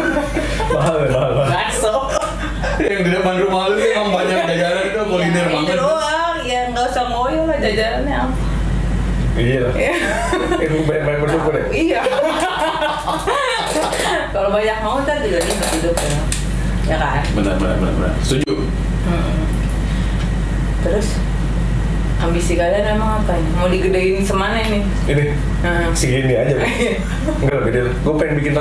[0.74, 1.48] Mahal, mahal, mahal.
[1.48, 1.94] bakso,
[2.78, 5.66] Yang di depan rumah lu tuh emang banyak jajanan itu kuliner Ya, banget.
[5.66, 8.36] Itu doang, ya nggak usah ngoyo lah jajanannya apa.
[9.36, 9.74] Iya lah.
[10.58, 11.66] Itu banyak-banyak bersyukur ya.
[11.70, 12.00] Iya.
[14.30, 16.20] Kalau banyak mau ntar juga ribet hidup ya.
[16.86, 17.20] Ya kan?
[17.34, 18.12] Benar, benar, benar, benar.
[18.20, 18.52] Setuju.
[19.04, 19.42] Hmm.
[20.80, 21.18] Terus
[22.16, 23.50] ambisi kalian emang apa nih?
[23.54, 24.80] Mau digedein semana ini?
[25.04, 25.24] Ini
[25.56, 25.90] Hmm.
[25.92, 26.56] segini aja.
[27.42, 27.82] Enggak lebih deh.
[28.00, 28.54] Gue pengen bikin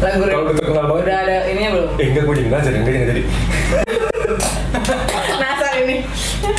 [0.00, 0.32] lagu rap.
[0.32, 1.02] Kalau udah terkenal banget.
[1.04, 1.90] Udah ada ininya belum?
[2.00, 3.22] Eh enggak gue jadi nazar, enggak jadi.
[5.40, 5.96] Nasar ini.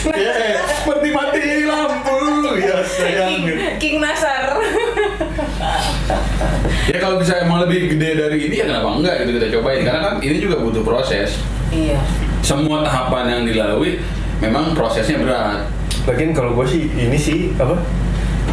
[0.01, 2.17] Yeah, mati mati lampu
[2.62, 3.30] ya sayang.
[3.30, 3.45] King,
[3.82, 4.43] King Nasar.
[6.91, 10.01] ya kalau bisa emang lebih gede dari ini ya kenapa enggak gitu kita cobain karena
[10.01, 11.39] kan ini juga butuh proses
[11.71, 12.01] iya
[12.43, 14.01] semua tahapan yang dilalui
[14.43, 15.71] memang prosesnya berat
[16.10, 17.77] Lagian kalau gue sih ini sih apa?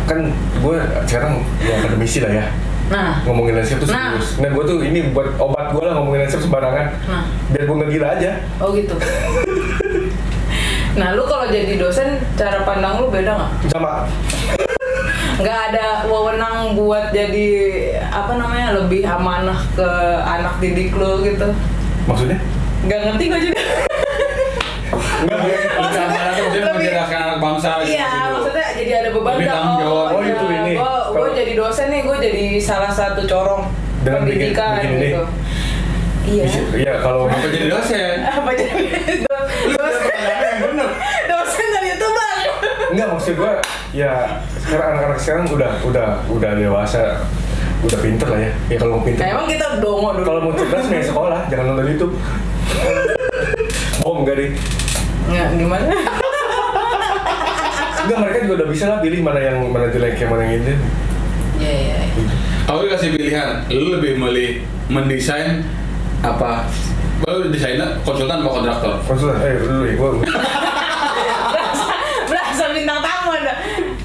[0.05, 0.29] Kan
[0.61, 0.77] gue
[1.09, 2.47] sekarang ya akademisi lah ya.
[2.89, 4.17] Nah Ngomongin landscape tuh Nah.
[4.17, 4.41] serius.
[4.41, 6.87] Nah gue tuh ini buat obat gue lah ngomongin landscape sembarangan.
[7.05, 7.23] Nah.
[7.49, 8.31] Biar gue nggak gila aja.
[8.59, 8.95] oh gitu
[10.95, 14.11] nah lu kalau jadi dosen cara pandang lu beda nggak Sama.
[15.39, 17.49] nggak ada wewenang buat jadi
[18.05, 19.87] apa namanya lebih amanah ke
[20.19, 21.55] anak didik lu gitu
[22.03, 22.43] Maksudnya?
[22.83, 23.61] nggak ngerti gue juga
[25.19, 27.91] Enggak, lebih amanah tuh maksudnya anak bangsa gitu.
[27.95, 30.07] Iya, maksudnya jadi ada beban Lebih tanggung jawab.
[30.15, 30.38] Oh, itu
[31.59, 33.67] dosen nih, gue jadi salah satu corong
[34.01, 35.07] Dengan bikin- pendidikan bikin ini.
[35.09, 35.23] gitu.
[36.25, 36.45] Iya.
[36.77, 38.85] Iya kalau apa jadi dosen Apa jadi
[39.19, 40.57] do- dosen?
[41.27, 42.37] dosen dan youtuber?
[42.89, 43.53] Enggak maksud gue
[43.91, 44.13] ya
[44.59, 47.25] sekarang anak-anak sekarang udah udah udah dewasa
[47.81, 50.25] udah pinter lah ya ya kalau mau pinter Nah, emang kita dongo dulu.
[50.27, 52.13] kalau mau cerdas main sekolah jangan nonton YouTube
[54.03, 54.51] oh enggak deh
[55.27, 55.89] Nggak, gimana?
[57.99, 60.75] enggak mereka juga udah bisa lah pilih mana yang mana jelek yang mana yang ini
[61.69, 61.97] Iya, iya.
[62.01, 62.35] iya.
[62.65, 64.51] kalau dikasih pilihan lu lebih milih
[64.89, 65.61] mendesain
[66.21, 66.65] apa
[67.23, 70.09] lu desainer konsultan apa kontraktor konsultan eh dulu ya gue
[71.49, 71.87] Berasa,
[72.27, 73.55] berasa bintang tamu ada.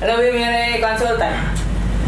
[0.03, 1.31] Lebih milih konsultan.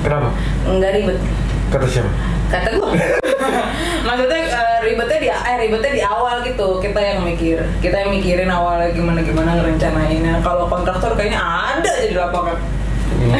[0.01, 0.29] kenapa
[0.65, 1.17] Enggak ribet.
[1.65, 2.11] kata siapa
[2.45, 2.89] kata gue
[4.07, 8.47] maksudnya eh, ribetnya di eh ribetnya di awal gitu kita yang mikir kita yang mikirin
[8.47, 12.53] awalnya gimana gimana ngerencanainnya kalau kontraktor kayaknya ada aja di lapangan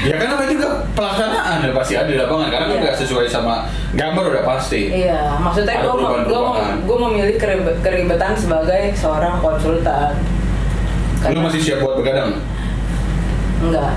[0.01, 0.69] ya kan namanya juga?
[0.95, 2.47] Pelaksanaan ya pasti ada di lapangan.
[2.47, 2.83] Karena kan Iya.
[2.88, 4.81] nggak sesuai sama gambar udah pasti.
[4.91, 6.41] Iya maksudnya Ada gue mau gue
[6.85, 10.15] gue memilih keribet, keribetan sebagai seorang konsultan.
[11.25, 12.39] Lu masih siap buat begadang?
[13.59, 13.93] Enggak.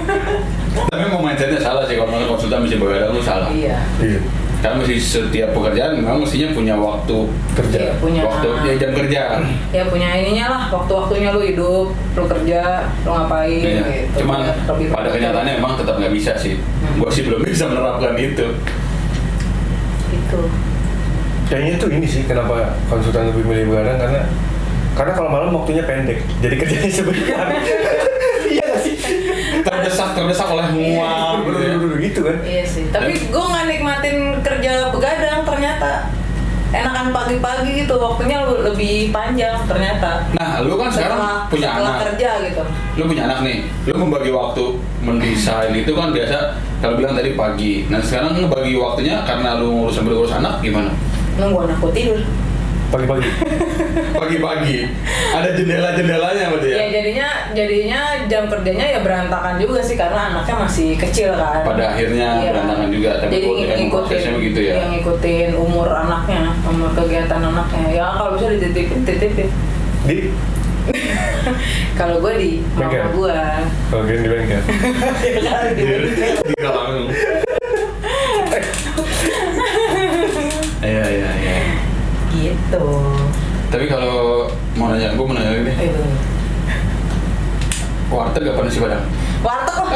[0.94, 1.98] Tapi mau mindsetnya salah sih.
[1.98, 3.50] Kalau konsultan mesti begadang lu salah.
[3.50, 3.76] Iya.
[3.98, 7.16] Iya karena mesti setiap pekerjaan memang mestinya punya waktu
[7.56, 7.78] kerja.
[7.80, 8.20] Iya, punya.
[8.28, 9.22] Waktu ya jam kerja.
[9.72, 13.82] Ya punya ininya lah waktu-waktunya lu hidup lu kerja lu ngapain Iya.
[13.88, 14.16] gitu.
[14.20, 16.60] Cuman lebih pada kenyataannya emang tetap nggak bisa sih.
[16.60, 17.00] Hmm.
[17.00, 18.46] gua sih belum bisa menerapkan itu.
[20.12, 20.40] Itu
[21.50, 24.20] kayaknya tuh ini sih kenapa konsultan lebih milih begadang karena
[24.94, 27.46] karena kalau malam waktunya pendek jadi kerjanya sebentar
[29.62, 31.74] terdesak terdesak oleh mual gitu ya.
[32.00, 36.08] Gitu kan Iya sih, tapi gue nggak nikmatin kerja begadang ternyata
[36.70, 40.22] enakan pagi-pagi gitu, waktunya lebih panjang ternyata.
[40.30, 42.62] nah lu kan sekarang Setelah- punya setelah anak kerja gitu.
[42.94, 44.64] lu punya anak nih, lu membagi waktu
[45.02, 46.38] mendesain itu kan biasa
[46.78, 47.90] kalau bilang tadi pagi.
[47.90, 50.94] Nah sekarang ngebagi waktunya karena lu ngurus sambil ngurus anak gimana?
[51.34, 52.22] Nunggu anakku tidur.
[52.90, 53.30] Pagi-pagi
[54.20, 54.78] Pagi-pagi
[55.30, 56.76] ada jendela-jendelanya berarti ya?
[56.76, 61.62] Ya jadinya jadinya jam kerjanya ya berantakan juga sih karena anaknya masih kecil kan.
[61.62, 62.50] Pada akhirnya Iya.
[62.52, 63.46] berantakan juga, tapi Jadi
[63.78, 64.72] ngikutin begitu ya?
[64.76, 67.84] Yang ngikutin umur anaknya, umur kegiatan anaknya.
[67.90, 69.48] Ya kalau bisa dititipin, titipin.
[70.04, 70.16] di
[72.00, 73.36] Kalau gue di mama gue.
[73.92, 74.62] kalau gini di bengkel
[75.76, 75.84] Di,
[76.42, 77.06] di kalangan.
[80.80, 81.56] Iya iya iya.
[82.70, 82.86] Gitu.
[83.70, 84.46] Tapi kalau
[84.78, 85.74] mau nanya, gue mau nanya deh.
[85.74, 86.18] Eh, bener.
[88.10, 89.04] Warteg gak pernah sih padang?
[89.42, 89.90] Warteg lah.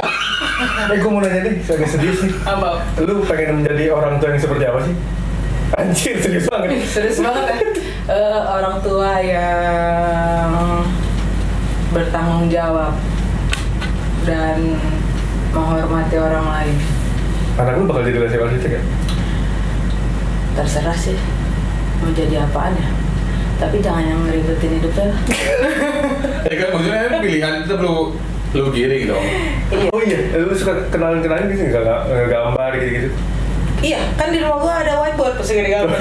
[0.91, 2.79] eh gue mau nanya nih agak serius nih Apa?
[3.03, 4.95] lu pengen menjadi orang tua yang seperti apa sih
[5.75, 7.57] anjir serius banget Serius banget ya.
[8.05, 10.47] Eh, orang tua yang
[11.91, 12.95] bertanggung jawab
[14.25, 14.79] dan
[15.51, 16.77] menghormati orang lain.
[17.55, 18.83] anak lu bakal jadi arsitek ya
[20.55, 21.19] Terserah sih
[22.05, 22.89] mau jadi apaan ya.
[23.55, 25.21] Tapi jangan yang ngeribetin hidupnya lah.
[26.45, 28.13] Ya kan maksudnya pilihan itu perlu
[28.55, 29.25] lu giring dong.
[29.73, 29.89] Iya.
[29.91, 33.09] oh iya lu suka kenalin kenalin gitu nggak nggak gambar gitu gitu
[33.83, 35.99] Iya, kan di rumah gua ada whiteboard pasti gini gambar.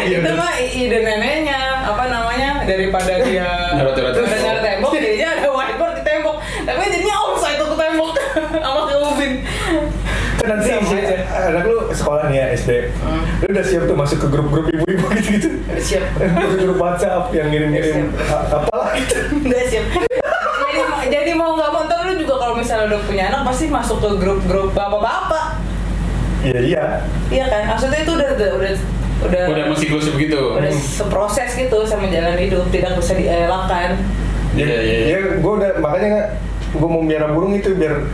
[0.00, 2.64] Iya, Itu mah ide neneknya, apa namanya?
[2.64, 3.44] Daripada dia
[3.76, 4.64] Nyarot-nyarot nyarot tembok.
[4.64, 6.36] tembok, jadinya ada whiteboard di tembok.
[6.64, 8.10] Tapi jadinya offside tuh ke tembok
[8.64, 9.32] sama ke ubin.
[10.38, 11.07] kan nanti aja.
[11.48, 13.22] Anak lu sekolah nih ya SD Hmm.
[13.40, 16.04] lu udah siap tuh masuk ke grup-grup ibu-ibu gitu gitu Siap.
[16.30, 18.12] masuk grup WhatsApp yang ngirim-ngirim
[18.46, 19.84] apalah gitu Udah siap.
[19.88, 23.98] jadi, jadi mau nggak mau ntar lu juga kalau misalnya udah punya anak pasti masuk
[23.98, 25.44] ke grup-grup bapak-bapak.
[26.40, 26.84] iya iya
[27.28, 27.62] Iya kan?
[27.68, 28.72] Maksudnya itu udah udah udah
[29.18, 30.38] udah, Udah siklus begitu.
[30.54, 33.98] udah seproses gitu sama jalan hidup tidak bisa dielakkan.
[34.54, 34.78] Iya iya.
[34.80, 34.98] iya.
[35.08, 36.38] ya gue udah makanya
[36.70, 38.06] gue mau miara burung itu biar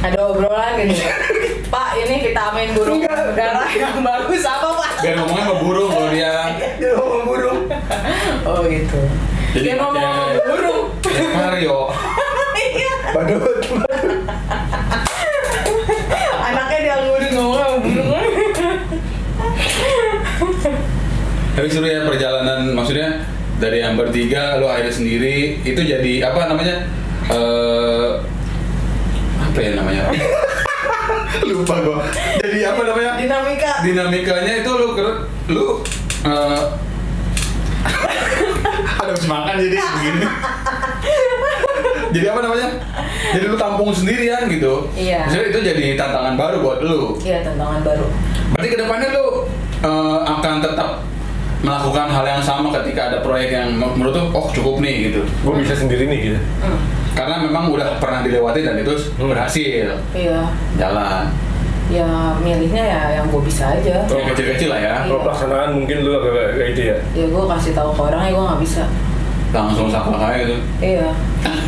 [0.00, 0.94] Ada obrolan gitu.
[1.72, 3.34] Pak, ini vitamin burung Enggak.
[3.34, 4.90] darah yang bagus apa Pak?
[5.00, 6.34] Biar ngomongnya sama burung kalau dia.
[6.76, 7.58] dia ngomong burung
[8.48, 9.00] Oh gitu.
[9.52, 10.00] Jadi Dia ngomong
[10.32, 10.80] pakai- burung.
[11.32, 11.78] Mario.
[12.54, 12.94] Iya.
[13.12, 13.56] Badut.
[16.42, 18.10] Anaknya dianggurin ngomong sama burung.
[21.52, 23.08] Tapi seru ya perjalanan maksudnya
[23.58, 26.88] dari yang bertiga lu akhirnya sendiri itu jadi apa namanya
[27.28, 28.10] eh
[29.38, 30.02] apa ya namanya
[31.48, 31.98] lupa gua
[32.38, 33.72] jadi apa namanya Dinamika.
[33.80, 35.66] dinamikanya itu lu ker- lu
[36.22, 36.62] eh
[38.98, 40.22] ada habis makan jadi begini
[42.14, 42.68] jadi apa namanya
[43.32, 45.24] jadi lu tampung sendirian gitu Iya.
[45.24, 48.06] Maksudnya itu jadi tantangan baru buat lu Iya tantangan baru.
[48.52, 49.26] Berarti ke depannya lu
[49.80, 50.90] eh, akan tetap
[51.62, 55.22] melakukan hal yang sama ketika ada proyek yang men- menurut lu oh cukup nih gitu.
[55.40, 56.38] Gue bisa sendiri nih gitu.
[56.60, 56.78] Hmm.
[57.12, 59.28] Karena memang udah pernah dilewati dan itu Hmm.
[59.28, 60.42] berhasil Iya.
[60.80, 61.28] jalan.
[61.92, 62.08] Ya
[62.40, 64.08] milihnya ya yang gue bisa aja.
[64.08, 64.94] Yang kecil-kecil lah ya.
[65.04, 66.96] Kalau pelaksanaan mungkin lu agak kayak itu ya.
[67.12, 68.82] Ya gue kasih tahu ke orang ya gue nggak bisa.
[69.52, 70.56] Langsung saklek aja gitu.
[70.80, 71.08] Iya.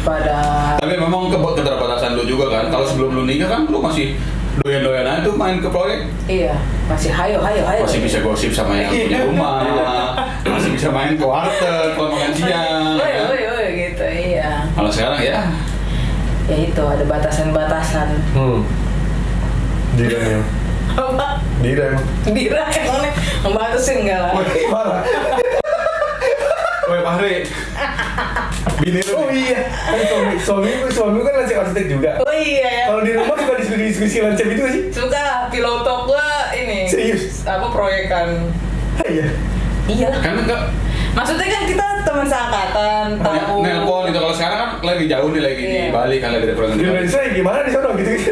[0.00, 0.36] Pada
[0.80, 2.72] Tapi memang ke keterbatasan lu juga kan.
[2.72, 4.16] Kalau sebelum lu nikah kan lu masih
[4.54, 6.06] doyan-doyan aja tuh main ke proyek.
[6.24, 6.54] iya
[6.86, 7.82] masih hayo hayo hayo.
[7.82, 9.60] Masih bisa gosip sama yang punya rumah.
[10.54, 12.73] masih bisa main ke warteg kalau makan siang.
[14.94, 15.38] Sekarang ya
[16.44, 18.20] Ya itu ada batasan-batasan.
[18.36, 18.68] Hmm.
[19.96, 20.44] Dira nih.
[20.92, 21.40] Apa?
[21.64, 22.06] Dira emang.
[22.36, 24.32] Dira emangnya ngebatasin enggak lah.
[24.36, 25.00] Wih, parah.
[26.84, 27.34] Woi Fahri.
[28.76, 32.10] Bini lu Oh iya, kan suami suami suami kan lansip arsitek juga.
[32.20, 32.84] Oh iya ya.
[32.92, 34.82] Kalau di rumah suka diskusi-diskusi lansip itu sih.
[34.92, 36.84] Suka pilotok gua ini.
[36.84, 37.40] Serius?
[37.48, 38.52] Apa proyekan?
[39.00, 39.32] Ah, Iya.
[39.88, 40.08] Iya.
[40.20, 40.60] Kan enggak
[41.16, 43.56] Maksudnya kan kita teman seangkatan, tahu.
[43.60, 45.90] nelpon itu kalau sekarang kan lagi jauh nih lagi di Iya.
[45.90, 46.80] Bali kan lagi Di di.
[46.80, 48.30] Indonesia gimana di sana gitu gitu.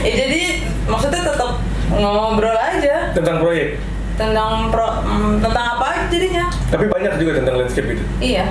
[0.00, 0.40] Ya jadi
[0.84, 1.50] maksudnya tetap
[1.90, 3.76] ngobrol aja Tentang proyek.
[4.14, 6.50] tentang pro, mm, tentang apa aja jadinya.
[6.68, 8.02] Tapi banyak juga tentang landscape itu.
[8.18, 8.50] Iya.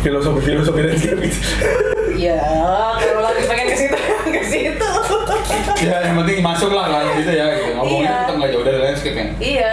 [0.00, 1.38] Filosofi-filosofi landscape itu.
[2.16, 2.40] Ya,
[2.96, 3.98] kalau lagi pengen ke situ,
[4.32, 4.90] ke situ.
[5.82, 7.52] Ya yang penting masuk lah kan gitu ya.
[7.52, 7.70] Gitu.
[7.74, 8.20] Ngomongnya Iya.
[8.22, 9.28] tetap nggak jauh dari landscape kan.
[9.36, 9.72] iya.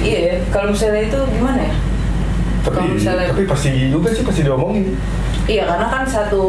[0.00, 1.74] Iya, kalau misalnya itu gimana ya?
[2.60, 4.92] tapi Kalau misalnya tapi pasti juga sih pasti diomongin.
[5.44, 6.44] Iya, karena kan satu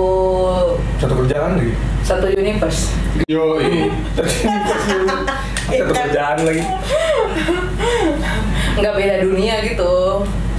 [1.00, 1.74] Satu kerjaan lagi.
[2.02, 2.92] satu universe.
[3.26, 3.88] Yo, ini
[5.72, 6.64] Satu kerjaan lagi.
[8.78, 9.94] Nggak beda dunia gitu.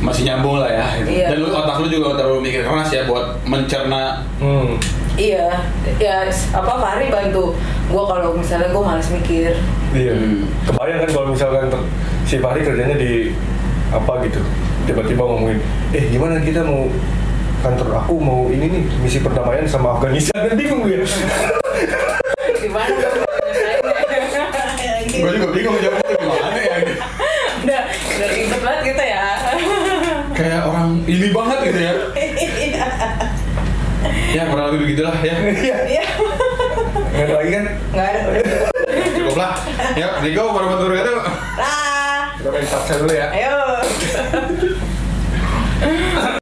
[0.02, 0.86] masih nyambung lah ya.
[0.98, 1.10] Gitu.
[1.14, 1.26] Iya.
[1.30, 4.26] Dan lu, otak lu juga terlalu mikir keras ya buat mencerna.
[4.42, 4.74] Hmm.
[5.14, 5.46] Iya,
[6.02, 7.54] ya apa Fahri bantu
[7.92, 9.52] gua kalau misalnya gua malas mikir.
[9.92, 10.16] Iya.
[10.16, 10.48] Hmm.
[10.64, 11.88] Kebayang kan kalau misalkan ter-
[12.24, 13.36] si Fahri kerjanya di
[13.92, 14.40] apa gitu.
[14.88, 15.60] Tiba-tiba ngomongin,
[15.92, 16.88] eh gimana kita mau
[17.62, 21.06] kantor aku mau ini nih misi perdamaian sama Afghanistan kan bingung gue ya.
[22.58, 22.90] Gimana?
[25.12, 26.74] Gue juga bingung jawabnya gimana ya.
[26.82, 26.94] Gitu.
[27.62, 29.26] udah udah ribet banget gitu ya.
[30.34, 31.92] Kayak orang ini banget gitu ya.
[34.32, 35.36] Ya kurang lebih begitulah ya.
[37.12, 37.64] Nggak ada lagi kan?
[37.92, 38.20] Nggak ada.
[39.12, 39.52] Cukup lah.
[39.92, 41.24] Ya, Rigo warahmatullahi wabarakatuh.
[41.60, 43.26] Lah, Kita main dulu ya.
[43.36, 43.56] ayo.